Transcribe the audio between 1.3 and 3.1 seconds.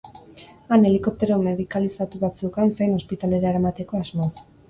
medikalizatu bat zeukan zain